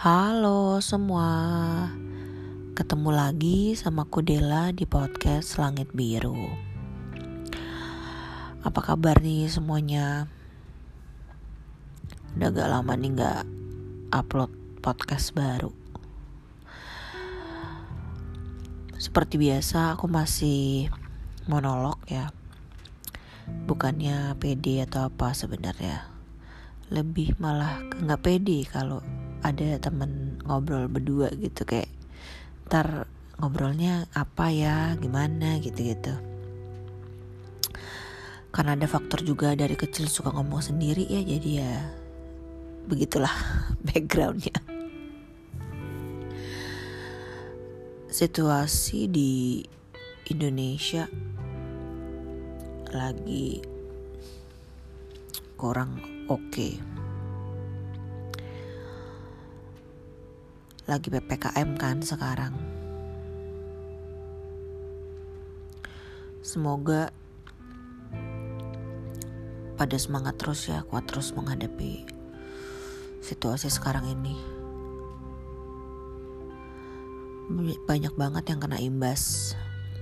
Halo 0.00 0.80
semua. 0.80 1.28
Ketemu 2.72 3.12
lagi 3.12 3.76
sama 3.76 4.08
Kudela 4.08 4.72
di 4.72 4.88
podcast 4.88 5.60
Langit 5.60 5.92
Biru. 5.92 6.48
Apa 8.64 8.80
kabar 8.80 9.20
nih 9.20 9.52
semuanya? 9.52 10.24
Udah 12.32 12.48
gak 12.48 12.70
lama 12.72 12.96
nih 12.96 13.12
gak 13.12 13.44
upload 14.08 14.48
podcast 14.80 15.36
baru. 15.36 15.68
Seperti 18.96 19.36
biasa 19.36 20.00
aku 20.00 20.08
masih 20.08 20.88
monolog 21.44 22.00
ya. 22.08 22.32
Bukannya 23.68 24.32
pede 24.40 24.80
atau 24.80 25.12
apa 25.12 25.36
sebenarnya. 25.36 26.08
Lebih 26.88 27.36
malah 27.36 27.84
nggak 28.00 28.22
pede 28.24 28.64
kalau 28.64 29.04
ada 29.40 29.80
temen 29.80 30.36
ngobrol 30.44 30.88
berdua 30.88 31.32
gitu 31.36 31.64
kayak 31.64 31.88
ntar 32.68 33.08
ngobrolnya 33.40 34.04
apa 34.12 34.52
ya? 34.52 34.94
Gimana? 35.00 35.56
gitu-gitu. 35.58 36.12
Karena 38.50 38.74
ada 38.76 38.86
faktor 38.90 39.22
juga 39.24 39.54
dari 39.54 39.78
kecil 39.78 40.10
suka 40.10 40.34
ngomong 40.34 40.60
sendiri 40.60 41.06
ya 41.06 41.22
jadi 41.22 41.50
ya 41.64 41.74
begitulah 42.84 43.32
backgroundnya. 43.86 44.58
Situasi 48.10 49.06
di 49.06 49.62
Indonesia 50.28 51.06
lagi 52.90 53.62
kurang 55.54 56.02
oke. 56.26 56.42
okay. 56.50 56.99
Lagi 60.90 61.06
PPKM 61.06 61.78
kan 61.78 62.02
sekarang. 62.02 62.50
Semoga 66.42 67.14
pada 69.78 69.94
semangat 69.94 70.34
terus 70.34 70.66
ya, 70.66 70.82
kuat 70.82 71.06
terus 71.06 71.30
menghadapi 71.30 72.10
situasi 73.22 73.70
sekarang 73.70 74.02
ini. 74.10 74.34
Banyak 77.86 78.18
banget 78.18 78.50
yang 78.50 78.58
kena 78.58 78.82
imbas, 78.82 79.54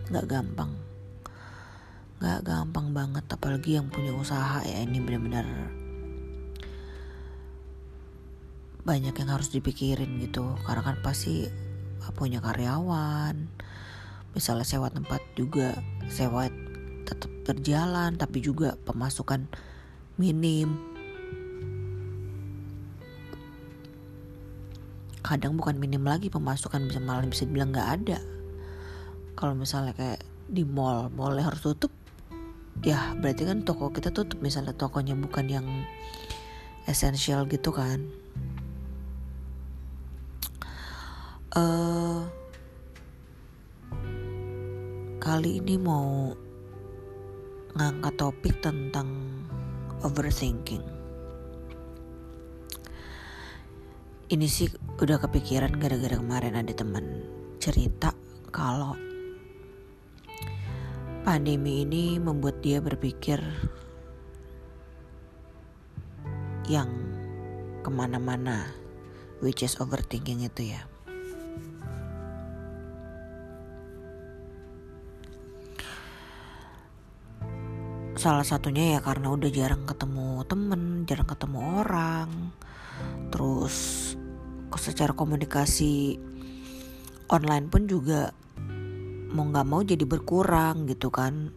gak 0.09 0.25
gampang. 0.25 0.73
Gak 2.17 2.49
gampang 2.49 2.97
banget, 2.97 3.29
apalagi 3.29 3.77
yang 3.77 3.93
punya 3.93 4.17
usaha 4.17 4.65
ya 4.65 4.89
ini 4.89 5.05
benar-benar 5.05 5.45
banyak 8.87 9.15
yang 9.15 9.31
harus 9.31 9.51
dipikirin 9.51 10.21
gitu. 10.23 10.55
Karena 10.67 10.83
kan 10.83 10.97
pasti 11.03 11.49
punya 12.19 12.41
karyawan. 12.41 13.37
Misalnya 14.33 14.67
sewa 14.67 14.89
tempat 14.93 15.23
juga 15.39 15.77
sewa 16.09 16.49
tetap 17.05 17.31
berjalan 17.45 18.17
tapi 18.17 18.43
juga 18.45 18.77
pemasukan 18.85 19.49
minim. 20.21 20.77
Kadang 25.25 25.61
bukan 25.61 25.77
minim 25.77 26.05
lagi 26.07 26.33
pemasukan 26.33 26.89
bisa 26.89 27.01
malah 27.03 27.25
bisa 27.29 27.45
bilang 27.45 27.73
nggak 27.73 27.91
ada. 28.03 28.19
Kalau 29.37 29.55
misalnya 29.55 29.93
kayak 29.95 30.21
di 30.49 30.65
mall 30.65 31.13
mallnya 31.13 31.45
harus 31.45 31.61
tutup 31.61 31.93
ya 32.81 33.13
berarti 33.21 33.45
kan 33.45 33.65
toko 33.65 33.93
kita 33.93 34.11
tutup. 34.11 34.41
Misalnya 34.41 34.73
tokonya 34.73 35.15
bukan 35.19 35.47
yang 35.49 35.67
esensial 36.89 37.45
gitu 37.47 37.69
kan 37.69 38.09
uh, 41.57 42.29
kali 45.23 45.63
ini 45.63 45.81
mau 45.81 46.35
ngangkat 47.79 48.15
topik 48.19 48.55
tentang 48.61 49.09
overthinking. 50.03 50.83
Ini 54.29 54.45
sih 54.45 54.69
udah 55.01 55.17
kepikiran 55.25 55.81
gara-gara 55.81 56.21
kemarin 56.21 56.61
ada 56.61 56.75
teman 56.77 57.25
cerita 57.57 58.13
kalau 58.53 58.93
pandemi 61.25 61.85
ini 61.85 62.21
membuat 62.21 62.61
dia 62.61 62.85
berpikir 62.85 63.41
yang 66.69 66.93
ke 67.81 67.89
mana-mana, 67.89 68.69
which 69.41 69.65
is 69.65 69.81
overthinking 69.81 70.45
itu 70.45 70.77
ya. 70.77 70.85
Salah 78.19 78.43
satunya 78.43 78.99
ya 78.99 79.01
karena 79.01 79.31
udah 79.31 79.47
jarang 79.47 79.87
ketemu 79.87 80.43
temen 80.51 81.07
jarang 81.07 81.31
ketemu 81.31 81.59
orang. 81.87 82.51
Terus 83.31 83.77
secara 84.75 85.15
komunikasi 85.15 86.19
online 87.31 87.71
pun 87.71 87.87
juga 87.87 88.35
mau 89.31 89.47
nggak 89.47 89.67
mau 89.71 89.87
jadi 89.87 90.03
berkurang 90.03 90.91
gitu 90.91 91.15
kan. 91.15 91.55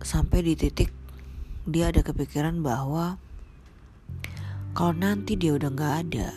Sampai 0.00 0.40
di 0.40 0.56
titik 0.56 0.88
dia 1.68 1.92
ada 1.92 2.00
kepikiran 2.00 2.64
bahwa 2.64 3.20
kalau 4.72 4.96
nanti 4.96 5.36
dia 5.36 5.52
udah 5.52 5.68
nggak 5.68 5.94
ada 6.08 6.32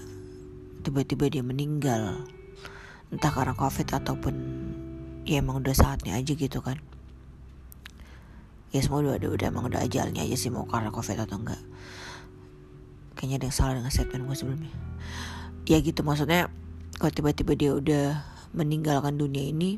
tiba-tiba 0.83 1.31
dia 1.31 1.39
meninggal. 1.39 2.27
Entah 3.15 3.31
karena 3.31 3.55
covid 3.55 3.87
ataupun 3.95 4.35
ya 5.23 5.39
emang 5.39 5.63
udah 5.63 5.75
saatnya 5.75 6.19
aja 6.19 6.35
gitu 6.35 6.59
kan. 6.59 6.79
Ya 8.73 8.81
semua 8.81 9.05
udah, 9.05 9.19
udah, 9.21 9.29
udah 9.33 9.47
emang 9.47 9.65
udah 9.69 9.85
ajalnya 9.85 10.25
aja 10.25 10.35
sih 10.35 10.49
mau 10.51 10.67
karena 10.67 10.89
covid 10.89 11.17
atau 11.23 11.39
enggak. 11.39 11.61
Kayaknya 13.15 13.35
ada 13.39 13.45
yang 13.47 13.55
salah 13.55 13.73
dengan 13.77 13.93
statement 13.93 14.23
gue 14.27 14.37
sebelumnya. 14.37 14.73
Ya 15.69 15.77
gitu. 15.79 16.01
Maksudnya 16.01 16.49
kalau 16.97 17.13
tiba-tiba 17.13 17.53
dia 17.55 17.71
udah 17.77 18.07
meninggalkan 18.53 19.17
dunia 19.17 19.49
ini 19.49 19.77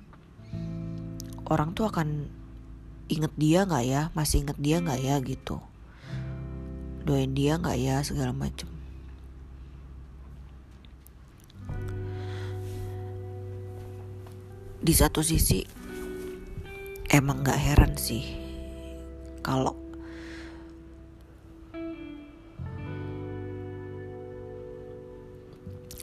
orang 1.47 1.72
tuh 1.77 1.88
akan 1.91 2.31
inget 3.12 3.33
dia 3.38 3.67
nggak 3.67 3.85
ya? 3.85 4.01
Masih 4.17 4.47
inget 4.47 4.57
dia 4.57 4.81
nggak 4.81 5.00
ya 5.03 5.16
gitu. 5.22 5.62
Doain 7.06 7.35
dia 7.38 7.62
nggak 7.62 7.77
ya 7.77 8.01
segala 8.01 8.33
macem 8.33 8.75
di 14.85 14.94
satu 14.94 15.25
sisi 15.25 15.66
emang 17.09 17.41
gak 17.41 17.57
heran 17.57 17.97
sih 17.97 18.22
kalau 19.41 19.73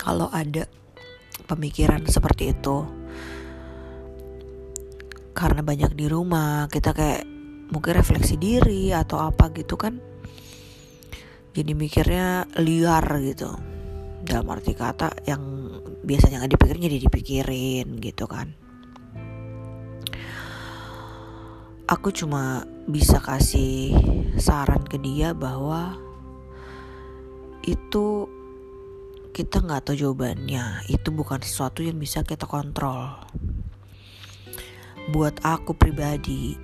kalau 0.03 0.27
ada 0.35 0.67
pemikiran 1.47 2.03
seperti 2.11 2.51
itu. 2.51 2.83
Karena 5.33 5.63
banyak 5.63 5.95
di 5.95 6.11
rumah 6.11 6.67
kita 6.67 6.91
kayak 6.91 7.23
mungkin 7.71 7.93
refleksi 7.95 8.35
diri 8.35 8.91
atau 8.91 9.23
apa 9.23 9.55
gitu 9.55 9.79
kan. 9.79 10.03
Jadi 11.55 11.73
mikirnya 11.79 12.51
liar 12.59 13.07
gitu. 13.23 13.55
Dalam 14.27 14.51
arti 14.51 14.75
kata 14.75 15.23
yang 15.27 15.71
biasanya 16.03 16.43
nggak 16.43 16.53
dipikirin 16.59 16.83
jadi 16.83 16.99
dipikirin 16.99 17.89
gitu 18.03 18.27
kan 18.27 18.62
aku 21.93 22.09
cuma 22.09 22.65
bisa 22.89 23.21
kasih 23.21 23.93
saran 24.41 24.81
ke 24.81 24.97
dia 24.97 25.37
bahwa 25.37 25.93
itu 27.61 28.25
kita 29.37 29.61
nggak 29.61 29.93
tahu 29.93 29.97
jawabannya. 30.01 30.89
Itu 30.89 31.13
bukan 31.13 31.45
sesuatu 31.45 31.85
yang 31.85 32.01
bisa 32.01 32.25
kita 32.25 32.49
kontrol. 32.49 33.13
Buat 35.13 35.45
aku 35.45 35.77
pribadi 35.77 36.57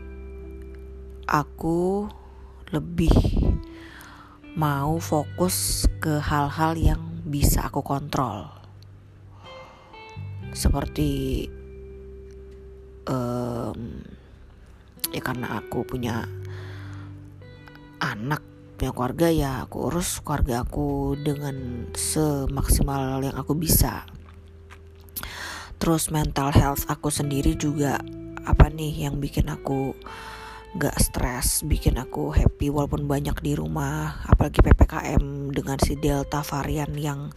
aku 1.29 2.09
lebih 2.73 3.13
mau 4.57 4.97
fokus 4.97 5.85
ke 6.01 6.25
hal-hal 6.25 6.73
yang 6.81 7.05
bisa 7.29 7.69
aku 7.69 7.85
kontrol. 7.85 8.49
Seperti 10.57 11.45
um, 13.05 14.17
ya 15.13 15.21
karena 15.25 15.61
aku 15.61 15.85
punya 15.85 16.29
anak 17.99 18.43
punya 18.79 18.95
keluarga 18.95 19.27
ya 19.27 19.53
aku 19.67 19.91
urus 19.91 20.23
keluarga 20.23 20.63
aku 20.63 21.19
dengan 21.19 21.89
semaksimal 21.99 23.19
yang 23.27 23.35
aku 23.35 23.59
bisa. 23.59 24.07
Terus 25.79 26.11
mental 26.15 26.55
health 26.55 26.87
aku 26.87 27.11
sendiri 27.11 27.59
juga 27.59 27.99
apa 28.47 28.71
nih 28.71 29.07
yang 29.11 29.19
bikin 29.19 29.51
aku 29.51 29.99
gak 30.77 30.95
stres 31.01 31.65
bikin 31.65 31.97
aku 31.97 32.31
happy 32.31 32.69
walaupun 32.69 33.09
banyak 33.09 33.35
di 33.41 33.57
rumah 33.57 34.21
apalagi 34.29 34.61
ppkm 34.61 35.49
dengan 35.49 35.81
si 35.81 35.97
delta 35.97 36.45
varian 36.45 36.93
yang 36.93 37.33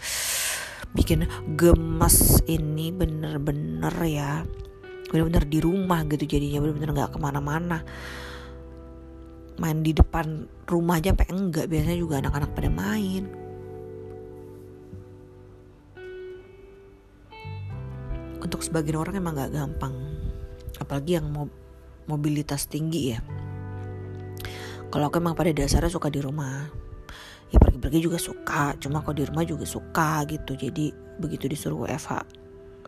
bikin 0.91 1.24
gemes 1.56 2.44
ini 2.51 2.91
bener-bener 2.91 3.95
ya 4.03 4.44
bener-bener 5.11 5.43
di 5.43 5.59
rumah 5.59 6.07
gitu 6.07 6.23
jadinya 6.23 6.63
bener-bener 6.63 6.95
nggak 6.95 7.11
ke 7.11 7.19
mana-mana. 7.19 7.83
Main 9.59 9.83
di 9.83 9.91
depan 9.91 10.47
rumah 10.63 11.03
aja 11.03 11.11
sampai 11.11 11.27
enggak 11.35 11.67
biasanya 11.67 11.99
juga 11.99 12.23
anak-anak 12.23 12.55
pada 12.55 12.69
main. 12.71 13.23
Untuk 18.39 18.63
sebagian 18.63 19.03
orang 19.03 19.19
emang 19.19 19.35
nggak 19.35 19.51
gampang 19.51 19.93
apalagi 20.79 21.19
yang 21.19 21.27
mau 21.27 21.45
mobilitas 22.07 22.71
tinggi 22.71 23.11
ya. 23.11 23.19
Kalau 24.87 25.11
aku 25.11 25.19
emang 25.19 25.35
pada 25.35 25.51
dasarnya 25.51 25.91
suka 25.91 26.07
di 26.07 26.23
rumah. 26.23 26.71
Ya 27.51 27.59
pergi-pergi 27.59 27.99
juga 27.99 28.15
suka 28.15 28.79
cuma 28.79 29.03
kalau 29.03 29.19
di 29.19 29.27
rumah 29.27 29.43
juga 29.43 29.67
suka 29.67 30.23
gitu. 30.23 30.55
Jadi 30.55 30.95
begitu 31.19 31.51
disuruh 31.51 31.83
WFH 31.83 32.40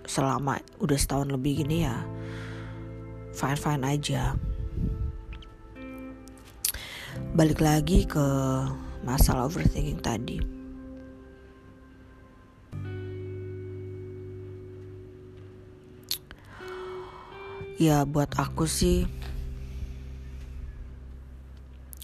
selama 0.04 0.60
udah 0.84 0.98
setahun 1.00 1.32
lebih 1.32 1.64
gini 1.64 1.88
ya 1.88 2.04
fine 3.34 3.58
fine 3.58 3.84
aja. 3.84 4.38
Balik 7.34 7.62
lagi 7.62 8.06
ke 8.06 8.26
masalah 9.02 9.50
overthinking 9.50 10.02
tadi. 10.02 10.38
Ya 17.82 18.06
buat 18.06 18.30
aku 18.38 18.70
sih 18.70 19.10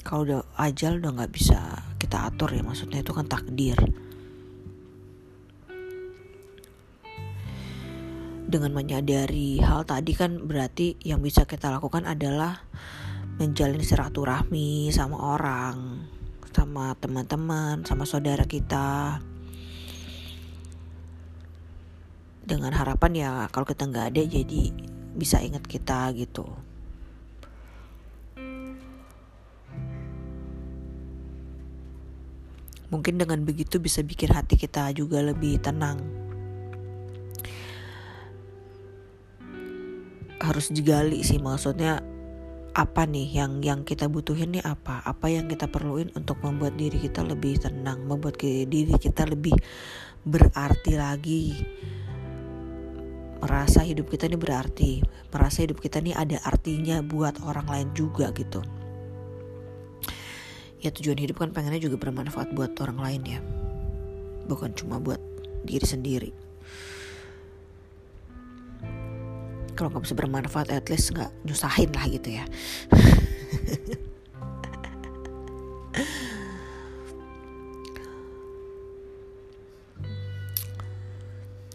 kalau 0.01 0.25
udah 0.25 0.41
ajal 0.57 0.97
udah 0.97 1.13
nggak 1.13 1.33
bisa 1.33 1.61
kita 2.01 2.33
atur 2.33 2.49
ya. 2.49 2.65
Maksudnya 2.65 3.05
itu 3.05 3.13
kan 3.13 3.29
takdir 3.29 3.77
dengan 8.49 8.73
menyadari 8.73 9.61
hal 9.61 9.85
tadi 9.85 10.17
kan 10.17 10.41
berarti 10.41 10.97
yang 11.05 11.21
bisa 11.21 11.45
kita 11.45 11.69
lakukan 11.69 12.09
adalah 12.09 12.65
menjalin 13.37 13.85
silaturahmi 13.85 14.89
sama 14.89 15.37
orang 15.37 16.01
sama 16.49 16.97
teman-teman 16.97 17.85
sama 17.85 18.09
saudara 18.09 18.43
kita 18.49 19.21
dengan 22.41 22.73
harapan 22.73 23.11
ya 23.13 23.31
kalau 23.53 23.69
kita 23.69 23.85
nggak 23.85 24.17
ada 24.17 24.21
jadi 24.25 24.73
bisa 25.13 25.37
ingat 25.45 25.61
kita 25.69 26.09
gitu 26.17 26.49
Mungkin 32.89 33.21
dengan 33.21 33.45
begitu 33.45 33.77
bisa 33.77 34.01
bikin 34.01 34.33
hati 34.33 34.57
kita 34.57 34.89
juga 34.97 35.21
lebih 35.21 35.61
tenang. 35.61 36.18
Harus 40.49 40.73
digali 40.73 41.21
sih 41.21 41.37
maksudnya 41.37 42.01
apa 42.73 43.05
nih 43.05 43.37
yang 43.37 43.61
yang 43.61 43.85
kita 43.85 44.09
butuhin 44.09 44.57
nih 44.57 44.65
apa? 44.65 44.97
Apa 45.05 45.29
yang 45.29 45.45
kita 45.45 45.69
perluin 45.69 46.09
untuk 46.17 46.41
membuat 46.41 46.73
diri 46.73 46.97
kita 46.97 47.21
lebih 47.21 47.61
tenang, 47.61 48.01
membuat 48.09 48.41
diri 48.41 48.89
kita 48.97 49.29
lebih 49.29 49.53
berarti 50.25 50.97
lagi? 50.97 51.53
Merasa 53.45 53.85
hidup 53.85 54.09
kita 54.09 54.25
ini 54.25 54.41
berarti 54.41 54.91
merasa 55.29 55.61
hidup 55.61 55.85
kita 55.85 56.01
ini 56.01 56.17
ada 56.17 56.41
artinya 56.41 56.97
buat 57.05 57.37
orang 57.45 57.69
lain 57.69 57.87
juga 57.93 58.33
gitu. 58.33 58.65
Ya 60.81 60.89
tujuan 60.89 61.21
hidup 61.21 61.45
kan 61.45 61.53
pengennya 61.53 61.77
juga 61.77 62.01
bermanfaat 62.01 62.57
buat 62.57 62.73
orang 62.81 62.97
lain 62.97 63.21
ya. 63.37 63.39
Bukan 64.49 64.73
cuma 64.73 64.97
buat 64.97 65.21
diri 65.61 65.85
sendiri 65.85 66.49
kalau 69.79 69.95
nggak 69.95 70.11
bisa 70.11 70.19
bermanfaat 70.19 70.75
at 70.75 70.91
least 70.91 71.15
nggak 71.15 71.31
nyusahin 71.47 71.87
lah 71.95 72.03
gitu 72.11 72.35
ya. 72.35 72.43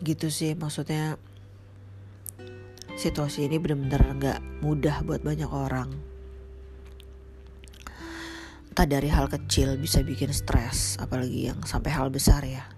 Gitu 0.05 0.29
sih 0.29 0.53
maksudnya 0.53 1.17
situasi 3.01 3.49
ini 3.49 3.57
benar-benar 3.57 4.05
nggak 4.21 4.41
mudah 4.61 5.01
buat 5.01 5.25
banyak 5.25 5.49
orang. 5.49 5.97
Entah 8.69 8.85
dari 8.85 9.09
hal 9.09 9.33
kecil 9.33 9.81
bisa 9.81 10.05
bikin 10.05 10.29
stres 10.29 11.01
apalagi 11.01 11.49
yang 11.49 11.65
sampai 11.65 11.89
hal 11.89 12.13
besar 12.13 12.45
ya. 12.45 12.69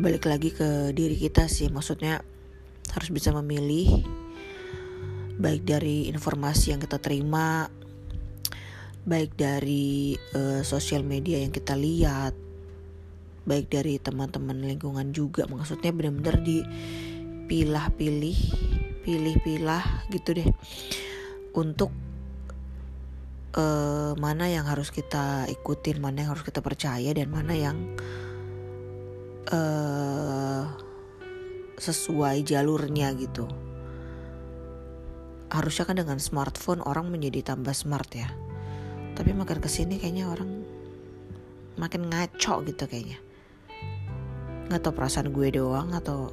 Balik 0.00 0.24
lagi 0.24 0.48
ke 0.48 0.96
diri 0.96 1.20
kita 1.20 1.44
sih 1.44 1.68
maksudnya 1.68 2.24
harus 2.98 3.14
bisa 3.14 3.30
memilih 3.30 4.02
baik 5.38 5.62
dari 5.62 6.10
informasi 6.10 6.74
yang 6.74 6.82
kita 6.82 6.98
terima 6.98 7.70
baik 9.06 9.38
dari 9.38 10.18
uh, 10.34 10.66
sosial 10.66 11.06
media 11.06 11.38
yang 11.38 11.54
kita 11.54 11.78
lihat 11.78 12.34
baik 13.48 13.72
dari 13.72 13.96
teman-teman 13.96 14.60
lingkungan 14.60 15.14
juga. 15.16 15.48
Maksudnya 15.48 15.94
benar-benar 15.94 16.44
dipilah-pilih 16.44 18.36
pilih-pilah 19.08 20.12
gitu 20.12 20.36
deh 20.36 20.50
untuk 21.56 21.88
uh, 23.56 24.12
mana 24.20 24.52
yang 24.52 24.68
harus 24.68 24.92
kita 24.92 25.48
ikutin, 25.48 25.96
mana 25.96 26.26
yang 26.26 26.36
harus 26.36 26.44
kita 26.44 26.60
percaya 26.60 27.08
dan 27.16 27.32
mana 27.32 27.56
yang 27.56 27.96
uh, 29.48 30.07
sesuai 31.78 32.44
jalurnya 32.44 33.14
gitu. 33.16 33.46
Harusnya 35.48 35.88
kan 35.88 35.96
dengan 35.96 36.20
smartphone 36.20 36.84
orang 36.84 37.08
menjadi 37.08 37.54
tambah 37.54 37.72
smart 37.72 38.10
ya. 38.12 38.28
Tapi 39.16 39.32
makin 39.32 39.58
ke 39.58 39.70
sini 39.70 39.96
kayaknya 39.96 40.28
orang 40.28 40.62
makin 41.80 42.10
ngaco 42.10 42.62
gitu 42.68 42.84
kayaknya. 42.84 43.18
Nggak 44.68 44.84
tau 44.84 44.92
perasaan 44.92 45.32
gue 45.32 45.48
doang 45.54 45.96
atau 45.96 46.28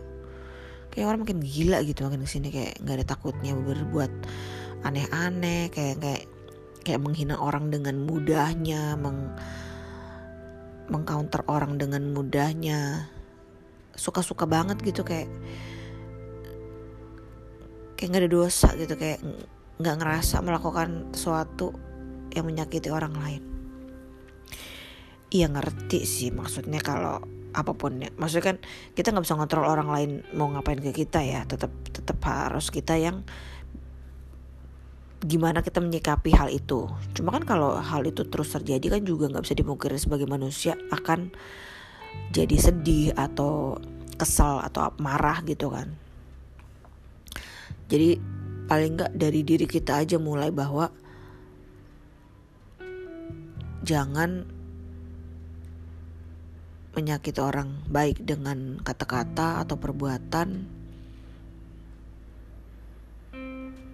kayak 0.91 1.07
orang 1.11 1.21
makin 1.23 1.39
gila 1.43 1.79
gitu 1.83 2.07
makin 2.07 2.23
ke 2.23 2.29
sini 2.29 2.47
kayak 2.51 2.79
nggak 2.83 2.95
ada 3.03 3.05
takutnya 3.15 3.51
berbuat 3.51 4.11
aneh-aneh 4.87 5.67
kayak 5.67 5.99
kayak 5.99 6.23
kayak 6.87 7.03
menghina 7.03 7.35
orang 7.35 7.67
dengan 7.67 7.99
mudahnya 7.99 8.95
meng 8.95 9.35
mengcounter 10.87 11.41
orang 11.49 11.81
dengan 11.81 12.13
mudahnya 12.13 13.09
suka-suka 13.95 14.45
banget 14.45 14.79
gitu 14.83 15.01
kayak 15.01 15.31
kayak 17.95 18.09
nggak 18.11 18.23
ada 18.27 18.31
dosa 18.31 18.67
gitu 18.75 18.93
kayak 18.99 19.23
nggak 19.79 19.95
ngerasa 19.99 20.39
melakukan 20.43 21.11
sesuatu 21.15 21.75
yang 22.35 22.47
menyakiti 22.47 22.91
orang 22.91 23.15
lain. 23.15 23.43
Iya 25.31 25.51
ngerti 25.51 26.03
sih 26.07 26.29
maksudnya 26.31 26.79
kalau 26.83 27.23
apa 27.55 27.71
pun 27.71 28.03
ya. 28.03 28.11
Maksudnya 28.15 28.55
kan 28.55 28.57
kita 28.93 29.15
nggak 29.15 29.25
bisa 29.25 29.35
ngontrol 29.39 29.67
orang 29.67 29.89
lain 29.89 30.11
mau 30.35 30.51
ngapain 30.51 30.79
ke 30.79 30.91
kita 30.91 31.23
ya. 31.23 31.47
Tetap 31.47 31.71
tetap 31.91 32.19
harus 32.27 32.67
kita 32.71 32.99
yang 32.99 33.23
gimana 35.25 35.63
kita 35.63 35.79
menyikapi 35.79 36.35
hal 36.35 36.51
itu. 36.51 36.91
Cuma 37.15 37.33
kan 37.33 37.47
kalau 37.47 37.79
hal 37.79 38.03
itu 38.05 38.27
terus 38.27 38.51
terjadi 38.51 38.99
kan 38.99 39.01
juga 39.07 39.31
nggak 39.31 39.43
bisa 39.47 39.55
dipungkiri 39.57 39.97
sebagai 39.97 40.27
manusia 40.27 40.75
akan 40.91 41.31
jadi 42.35 42.55
sedih 42.59 43.15
atau 43.15 43.79
kesal 44.19 44.59
atau 44.59 44.91
marah 44.99 45.39
gitu 45.47 45.71
kan. 45.71 45.95
Jadi 47.87 48.19
paling 48.67 48.97
nggak 48.99 49.13
dari 49.15 49.39
diri 49.45 49.63
kita 49.63 50.03
aja 50.03 50.19
mulai 50.19 50.51
bahwa 50.51 50.91
jangan 53.85 54.49
menyakiti 56.91 57.39
orang 57.39 57.79
baik 57.87 58.23
dengan 58.23 58.83
kata-kata 58.83 59.63
atau 59.63 59.79
perbuatan. 59.79 60.67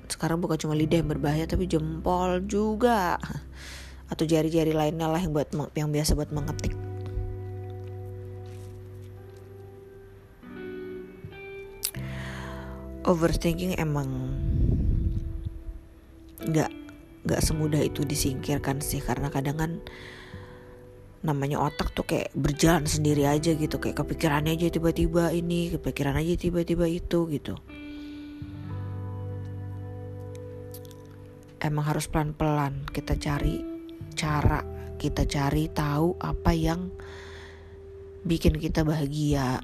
Sekarang 0.10 0.42
bukan 0.42 0.58
cuma 0.58 0.74
lidah 0.74 1.02
yang 1.02 1.10
berbahaya 1.10 1.46
tapi 1.46 1.70
jempol 1.70 2.42
juga. 2.46 3.22
Atau 4.12 4.28
jari-jari 4.28 4.74
lainnya 4.74 5.08
lah 5.08 5.22
yang 5.22 5.32
buat 5.32 5.50
yang 5.78 5.90
biasa 5.94 6.20
buat 6.20 6.36
mengetik 6.36 6.91
overthinking 13.06 13.78
emang 13.78 14.10
nggak 16.42 16.72
nggak 17.22 17.42
semudah 17.42 17.82
itu 17.82 18.06
disingkirkan 18.06 18.82
sih. 18.82 19.02
Karena 19.02 19.30
kadang 19.30 19.58
kan 19.58 19.72
namanya 21.22 21.62
otak 21.62 21.94
tuh 21.94 22.06
kayak 22.06 22.34
berjalan 22.34 22.86
sendiri 22.90 23.30
aja 23.30 23.54
gitu. 23.54 23.78
Kayak 23.78 24.06
kepikirannya 24.06 24.58
aja 24.58 24.74
tiba-tiba 24.74 25.30
ini 25.34 25.74
kepikiran 25.78 26.18
aja 26.18 26.34
tiba-tiba 26.38 26.86
itu 26.90 27.30
gitu. 27.30 27.56
Emang 31.62 31.86
harus 31.86 32.10
pelan-pelan 32.10 32.90
kita 32.90 33.14
cari 33.22 33.62
cara 34.18 34.66
kita 34.98 35.26
cari 35.30 35.70
tahu 35.70 36.18
apa 36.22 36.54
yang 36.54 36.90
bikin 38.22 38.58
kita 38.58 38.86
bahagia 38.86 39.62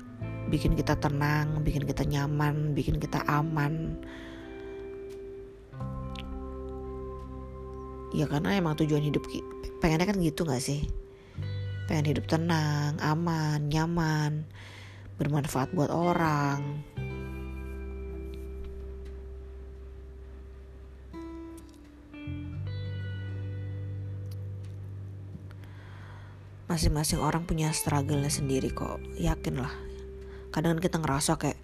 bikin 0.48 0.80
kita 0.80 0.96
tenang 0.96 1.60
bikin 1.62 1.84
kita 1.84 2.08
nyaman 2.08 2.72
bikin 2.72 2.98
kita 2.98 3.20
aman. 3.28 4.00
Ya 8.16 8.26
karena 8.26 8.56
emang 8.56 8.80
tujuan 8.80 9.04
hidup 9.04 9.28
pengennya 9.84 10.08
kan 10.08 10.18
gitu 10.24 10.48
gak 10.48 10.64
sih? 10.64 10.88
Pengen 11.92 12.16
hidup 12.16 12.26
tenang 12.26 12.96
aman 13.04 13.68
nyaman 13.68 14.48
bermanfaat 15.20 15.76
buat 15.76 15.92
orang. 15.92 16.84
Masing-masing 26.68 27.24
orang 27.24 27.48
punya 27.48 27.72
struggle-nya 27.72 28.28
sendiri 28.28 28.68
kok. 28.76 29.00
Yakin 29.16 29.64
lah 29.64 29.87
kadang 30.58 30.82
kita 30.82 30.98
ngerasa 30.98 31.38
kayak 31.38 31.62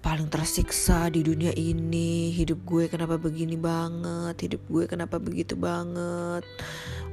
paling 0.00 0.32
tersiksa 0.32 1.12
di 1.12 1.20
dunia 1.20 1.52
ini. 1.52 2.32
Hidup 2.32 2.64
gue 2.64 2.88
kenapa 2.88 3.20
begini 3.20 3.60
banget? 3.60 4.40
Hidup 4.40 4.64
gue 4.72 4.88
kenapa 4.88 5.20
begitu 5.20 5.52
banget? 5.52 6.40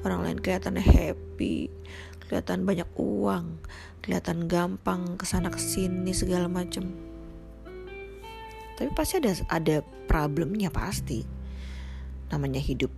Orang 0.07 0.24
lain 0.24 0.39
kelihatan 0.39 0.79
happy 0.79 1.67
kelihatan 2.24 2.63
banyak 2.63 2.88
uang 2.95 3.60
kelihatan 4.00 4.48
gampang 4.48 5.19
ke 5.19 5.27
sana 5.27 5.51
ke 5.51 5.60
sini 5.60 6.15
segala 6.15 6.48
macem. 6.48 6.88
Tapi 8.79 8.88
pasti 8.95 9.19
ada 9.19 9.36
ada 9.51 9.83
problemnya 10.07 10.72
pasti. 10.72 11.27
Namanya 12.31 12.63
hidup 12.63 12.95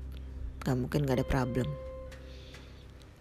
gak 0.62 0.77
mungkin 0.77 1.09
gak 1.09 1.25
ada 1.25 1.25
problem. 1.25 1.65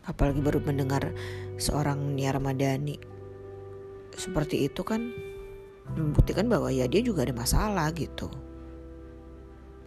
Apalagi 0.04 0.44
baru 0.44 0.60
mendengar 0.60 1.16
seorang 1.56 2.12
Nia 2.12 2.36
Ramadhani 2.36 3.13
seperti 4.14 4.66
itu 4.70 4.86
kan 4.86 5.10
membuktikan 5.92 6.48
bahwa 6.48 6.72
ya 6.72 6.88
dia 6.88 7.04
juga 7.04 7.28
ada 7.28 7.34
masalah 7.36 7.92
gitu. 7.92 8.32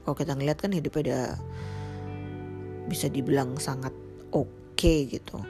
Kalau 0.05 0.15
kita 0.15 0.37
ngeliat 0.37 0.57
kan 0.61 0.71
hidupnya 0.71 1.01
ada 1.03 1.21
bisa 2.87 3.11
dibilang 3.11 3.59
sangat 3.59 3.91
oke 4.31 4.47
okay 4.77 5.09
gitu. 5.09 5.41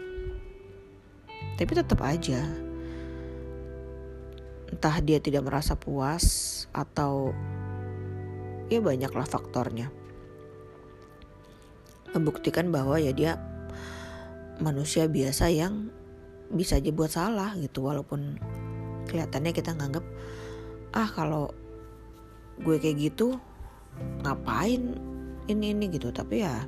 Tapi 1.57 1.71
tetap 1.73 2.01
aja 2.01 2.41
entah 4.67 4.97
dia 4.99 5.21
tidak 5.21 5.47
merasa 5.47 5.77
puas 5.77 6.65
atau 6.73 7.31
ya 8.71 8.81
banyaklah 8.81 9.27
faktornya. 9.29 9.93
Membuktikan 12.15 12.73
bahwa 12.73 12.97
ya 12.97 13.13
dia 13.13 13.37
manusia 14.57 15.05
biasa 15.05 15.53
yang 15.53 15.93
bisa 16.49 16.79
aja 16.79 16.89
buat 16.95 17.11
salah 17.11 17.53
gitu 17.59 17.85
walaupun 17.85 18.39
kelihatannya 19.07 19.55
kita 19.55 19.71
nganggap 19.73 20.03
ah 20.91 21.09
kalau 21.09 21.51
gue 22.61 22.75
kayak 22.77 23.11
gitu 23.11 23.39
ngapain 24.21 24.93
ini 25.47 25.71
ini 25.71 25.85
gitu. 25.89 26.11
Tapi 26.11 26.43
ya 26.43 26.67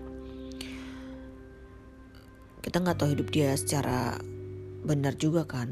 kita 2.63 2.79
nggak 2.79 2.97
tahu 2.99 3.15
hidup 3.15 3.27
dia 3.31 3.55
secara 3.55 4.19
benar 4.83 5.15
juga 5.19 5.43
kan. 5.43 5.69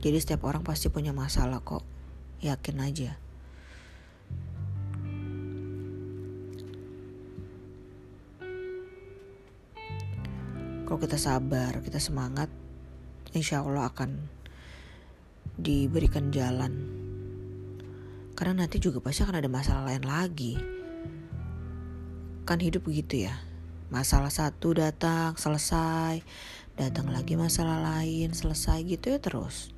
Jadi 0.00 0.16
setiap 0.16 0.48
orang 0.48 0.64
pasti 0.64 0.88
punya 0.88 1.12
masalah 1.12 1.60
kok. 1.60 1.84
Yakin 2.40 2.80
aja. 2.80 3.20
Kalau 10.88 10.98
kita 10.98 11.20
sabar 11.20 11.84
kita 11.84 12.00
semangat 12.00 12.50
insya 13.30 13.62
Allah 13.62 13.86
akan 13.86 14.10
diberikan 15.60 16.34
jalan. 16.34 16.72
Karena 18.34 18.64
nanti 18.64 18.80
juga 18.80 19.04
pasti 19.04 19.22
akan 19.22 19.36
ada 19.36 19.50
masalah 19.52 19.92
lain 19.92 20.04
lagi. 20.06 20.56
Kan 22.48 22.58
hidup 22.58 22.88
begitu 22.88 23.28
ya. 23.28 23.36
Masalah 23.92 24.32
satu 24.32 24.74
datang 24.74 25.36
selesai. 25.36 26.24
Datang 26.74 27.12
lagi 27.12 27.36
masalah 27.36 27.78
lain 27.84 28.32
selesai 28.32 28.80
gitu 28.88 29.12
ya 29.12 29.18
terus. 29.20 29.70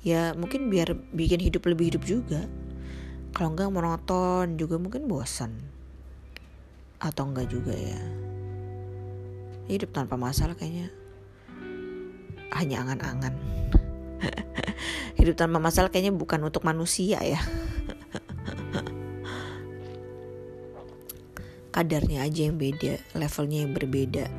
Ya 0.00 0.32
mungkin 0.32 0.72
biar 0.72 0.96
bikin 1.12 1.42
hidup 1.42 1.68
lebih 1.68 1.92
hidup 1.92 2.02
juga. 2.08 2.48
Kalau 3.36 3.52
enggak 3.52 3.68
monoton 3.68 4.56
juga 4.56 4.80
mungkin 4.80 5.04
bosan 5.04 5.52
atau 6.96 7.28
enggak 7.28 7.52
juga 7.52 7.76
ya. 7.76 8.00
Hidup 9.68 9.92
tanpa 9.92 10.16
masalah 10.16 10.56
kayaknya 10.56 10.88
hanya 12.54 12.86
angan-angan. 12.86 13.34
Hidup 15.18 15.34
tanpa 15.34 15.58
masalah 15.58 15.90
kayaknya 15.90 16.14
bukan 16.14 16.46
untuk 16.46 16.62
manusia 16.62 17.18
ya. 17.22 17.38
Kadarnya 21.74 22.24
aja 22.24 22.48
yang 22.48 22.56
beda 22.56 22.96
levelnya 23.16 23.58
yang 23.66 23.72
berbeda. 23.74 24.30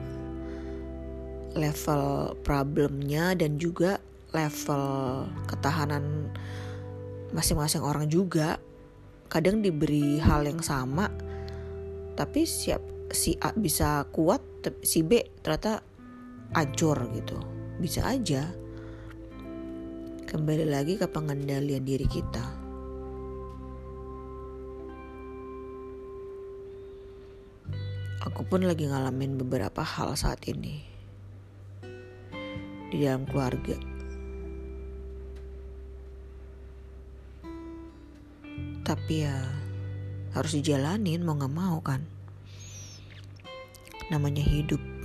Level 1.57 2.37
problemnya 2.45 3.33
dan 3.33 3.57
juga 3.57 3.97
level 4.35 4.83
ketahanan 5.49 6.29
masing-masing 7.31 7.83
orang 7.83 8.07
juga 8.07 8.59
kadang 9.27 9.59
diberi 9.59 10.19
hal 10.21 10.47
yang 10.47 10.63
sama 10.63 11.11
tapi 12.15 12.47
siap 12.47 12.79
si 13.11 13.35
A 13.39 13.51
bisa 13.53 14.07
kuat 14.11 14.41
si 14.83 15.03
B 15.03 15.23
ternyata 15.43 15.83
ancur 16.55 16.97
gitu 17.11 17.56
bisa 17.77 18.01
aja. 18.09 18.49
Kembali 20.27 20.65
lagi 20.65 20.97
ke 20.97 21.05
pengendalian 21.07 21.85
diri 21.85 22.09
kita. 22.09 22.43
Aku 28.27 28.43
pun 28.43 28.65
lagi 28.65 28.89
ngalamin 28.89 29.39
beberapa 29.39 29.85
hal 29.85 30.17
saat 30.17 30.43
ini. 30.49 30.83
Di 32.91 32.97
dalam 33.05 33.23
keluarga. 33.29 33.77
Tapi 38.83 39.15
ya 39.21 39.37
harus 40.35 40.51
dijalanin 40.59 41.23
mau 41.23 41.39
gak 41.39 41.53
mau 41.53 41.77
kan. 41.79 42.03
Namanya 44.11 44.43
hidup 44.43 44.96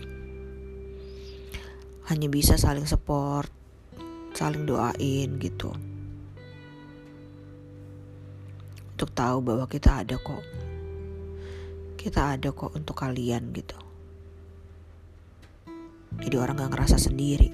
hanya 2.10 2.26
bisa 2.26 2.58
saling 2.58 2.86
support 2.88 3.50
saling 4.32 4.64
doain 4.64 5.36
gitu. 5.36 5.70
Untuk 8.96 9.10
tahu 9.12 9.38
bahwa 9.44 9.66
kita 9.68 10.04
ada 10.04 10.16
kok. 10.16 10.44
Kita 11.94 12.34
ada 12.34 12.48
kok 12.50 12.74
untuk 12.74 12.96
kalian 12.98 13.54
gitu. 13.54 13.78
Jadi 16.22 16.36
orang 16.36 16.58
gak 16.58 16.72
ngerasa 16.74 16.98
sendiri. 16.98 17.50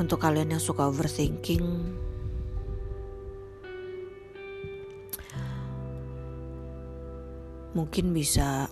Untuk 0.00 0.16
kalian 0.16 0.56
yang 0.56 0.62
suka 0.64 0.88
overthinking 0.88 1.92
mungkin 7.72 8.10
bisa 8.10 8.66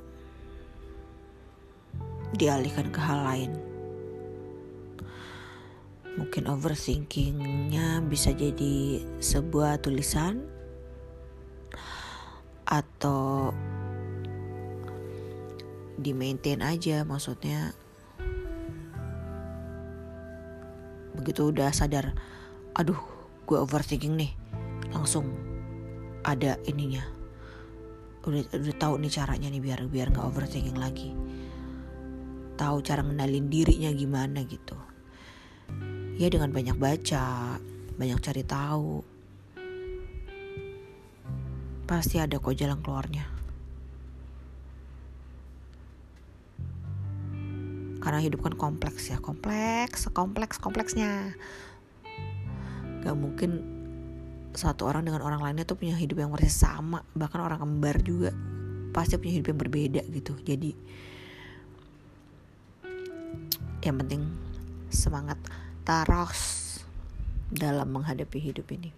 dialihkan 2.34 2.90
ke 2.90 3.00
hal 3.00 3.20
lain. 3.24 3.52
Mungkin 6.18 6.50
overthinkingnya 6.50 8.02
bisa 8.10 8.34
jadi 8.34 9.06
sebuah 9.22 9.78
tulisan 9.78 10.42
atau 12.68 13.54
di 15.98 16.14
maintain 16.14 16.62
aja 16.62 17.02
maksudnya 17.02 17.74
begitu 21.18 21.50
udah 21.50 21.74
sadar 21.74 22.14
aduh 22.78 22.98
gue 23.50 23.58
overthinking 23.58 24.14
nih 24.14 24.32
langsung 24.94 25.34
ada 26.22 26.54
ininya 26.70 27.17
udah 28.26 28.42
udah 28.50 28.76
tahu 28.76 28.98
nih 28.98 29.12
caranya 29.14 29.46
nih 29.46 29.62
biar 29.62 29.86
biar 29.86 30.10
nggak 30.10 30.26
overthinking 30.26 30.78
lagi. 30.78 31.14
Tahu 32.58 32.76
cara 32.82 33.06
ngenalin 33.06 33.46
dirinya 33.46 33.90
gimana 33.94 34.42
gitu. 34.42 34.74
Ya 36.18 36.26
dengan 36.26 36.50
banyak 36.50 36.74
baca 36.74 37.58
banyak 37.94 38.18
cari 38.18 38.42
tahu. 38.42 39.06
Pasti 41.86 42.18
ada 42.18 42.42
kok 42.42 42.58
jalan 42.58 42.82
keluarnya. 42.82 43.26
Karena 47.98 48.18
hidup 48.22 48.42
kan 48.42 48.54
kompleks 48.58 49.10
ya 49.10 49.22
kompleks 49.22 50.10
kompleks 50.10 50.58
kompleksnya. 50.58 51.38
Gak 53.06 53.14
mungkin 53.14 53.77
satu 54.56 54.88
orang 54.88 55.04
dengan 55.04 55.20
orang 55.22 55.44
lainnya 55.44 55.68
tuh 55.68 55.76
punya 55.76 55.94
hidup 55.94 56.18
yang 56.18 56.32
persis 56.32 56.56
sama 56.56 57.04
bahkan 57.12 57.44
orang 57.44 57.60
kembar 57.60 58.00
juga 58.00 58.32
pasti 58.90 59.20
punya 59.20 59.38
hidup 59.38 59.52
yang 59.54 59.60
berbeda 59.60 60.02
gitu. 60.08 60.32
Jadi 60.42 60.72
yang 63.84 63.96
penting 64.00 64.22
semangat 64.88 65.38
taros 65.84 66.80
dalam 67.48 67.88
menghadapi 67.92 68.38
hidup 68.40 68.66
ini. 68.72 68.90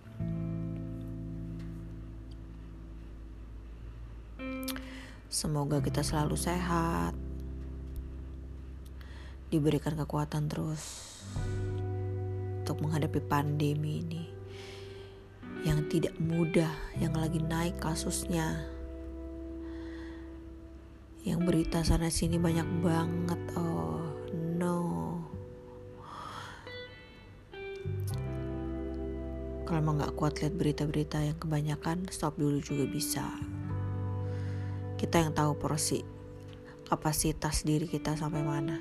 Semoga 5.31 5.79
kita 5.79 6.03
selalu 6.03 6.35
sehat, 6.35 7.15
diberikan 9.51 9.95
kekuatan 9.95 10.51
terus 10.51 10.83
untuk 12.63 12.87
menghadapi 12.87 13.19
pandemi 13.23 14.03
ini 14.03 14.30
tidak 15.91 16.15
mudah, 16.23 16.71
yang 17.03 17.13
lagi 17.19 17.43
naik 17.43 17.83
kasusnya. 17.83 18.63
Yang 21.27 21.41
berita 21.45 21.83
sana 21.83 22.09
sini 22.09 22.39
banyak 22.39 22.69
banget. 22.81 23.41
Oh, 23.59 24.07
no. 24.57 24.79
Kalau 29.67 29.79
emang 29.83 29.99
gak 29.99 30.15
kuat 30.15 30.39
lihat 30.39 30.55
berita-berita 30.55 31.21
yang 31.27 31.37
kebanyakan, 31.43 32.07
stop 32.15 32.39
dulu 32.39 32.63
juga 32.63 32.87
bisa 32.87 33.27
kita 35.01 35.17
yang 35.17 35.33
tahu 35.33 35.57
porsi 35.57 36.05
kapasitas 36.85 37.65
diri 37.65 37.89
kita 37.89 38.21
sampai 38.21 38.45
mana 38.45 38.77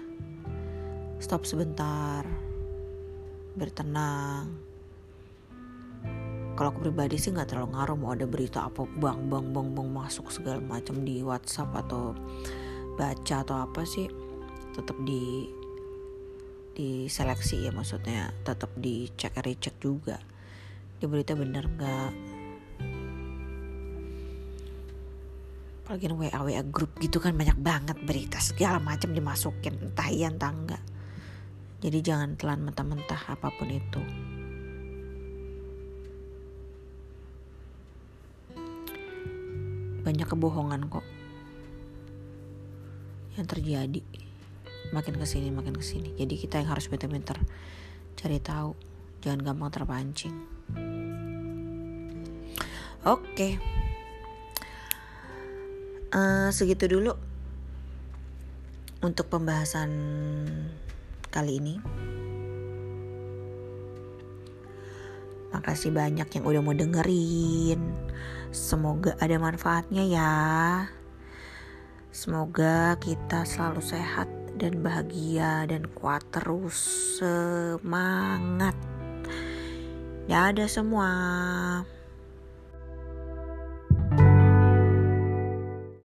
stop 1.23 1.47
sebentar 1.47 2.27
bertenang 3.55 4.68
kalau 6.59 6.75
aku 6.75 6.91
pribadi 6.91 7.15
sih 7.15 7.31
nggak 7.31 7.55
terlalu 7.55 7.71
ngaruh 7.71 7.95
mau 7.95 8.11
ada 8.11 8.27
berita 8.27 8.67
apa 8.67 8.83
bang 8.99 9.31
bang 9.31 9.55
bang 9.55 9.67
bang 9.71 9.87
masuk 9.95 10.27
segala 10.27 10.59
macam 10.59 11.07
di 11.07 11.23
WhatsApp 11.23 11.71
atau 11.87 12.11
baca 12.99 13.35
atau 13.47 13.63
apa 13.63 13.87
sih 13.87 14.11
tetap 14.75 14.99
di 15.07 15.47
seleksi 17.07 17.63
ya 17.67 17.71
maksudnya 17.71 18.35
tetap 18.43 18.71
dicek 18.75 19.39
recheck 19.39 19.79
juga. 19.79 20.19
Di 20.99 21.07
berita 21.07 21.35
bener 21.35 21.63
nggak? 21.67 22.11
Apalagi 25.87 26.11
WA 26.11 26.39
WA 26.43 26.63
grup 26.67 26.91
gitu 26.99 27.23
kan 27.23 27.39
banyak 27.39 27.55
banget 27.55 27.95
berita 28.03 28.39
segala 28.43 28.83
macam 28.83 29.15
dimasukin 29.15 29.79
entah 29.79 30.11
iya 30.11 30.27
entah 30.27 30.51
enggak 30.51 30.83
jadi 31.79 31.99
jangan 32.03 32.35
telan 32.35 32.67
mentah-mentah 32.67 33.31
apa 33.31 33.47
pun 33.55 33.71
itu 33.71 34.03
banyak 40.09 40.25
kebohongan 40.25 40.89
kok. 40.89 41.05
Yang 43.37 43.45
terjadi 43.53 44.01
makin 44.89 45.21
ke 45.21 45.25
sini 45.29 45.53
makin 45.53 45.77
ke 45.77 45.85
sini 45.85 46.17
jadi 46.17 46.33
kita 46.33 46.65
yang 46.65 46.73
harus 46.73 46.89
betul-betul 46.89 47.37
cari 48.17 48.41
tahu 48.41 48.73
jangan 49.21 49.53
gampang 49.53 49.69
terpancing. 49.69 50.33
Oke. 53.05 53.21
Okay 53.37 53.53
uh, 56.13 56.49
segitu 56.49 56.89
dulu 56.89 57.13
untuk 58.99 59.31
pembahasan 59.31 59.89
kali 61.31 61.61
ini. 61.61 61.75
Makasih 65.49 65.89
banyak 65.89 66.29
yang 66.29 66.43
udah 66.45 66.61
mau 66.61 66.75
dengerin. 66.77 67.81
Semoga 68.49 69.17
ada 69.21 69.37
manfaatnya 69.37 70.03
ya. 70.05 70.33
Semoga 72.09 72.97
kita 72.97 73.45
selalu 73.45 73.81
sehat 73.81 74.29
dan 74.57 74.81
bahagia 74.81 75.65
dan 75.69 75.85
kuat 75.93 76.25
terus. 76.33 76.77
Semangat. 77.21 78.73
Dadah 80.29 80.69
semua. 80.69 81.09